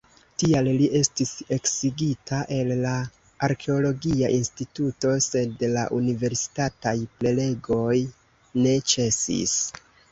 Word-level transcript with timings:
Tial 0.41 0.67
li 0.77 0.85
estis 0.99 1.33
eksigita 1.57 2.39
el 2.55 2.71
la 2.79 2.95
arkeologia 3.49 4.33
instituto, 4.41 5.15
sed 5.29 5.63
la 5.77 5.87
universitataj 6.01 6.99
prelegoj 7.23 7.95
ne 8.67 8.77
ĉesis. 8.95 9.59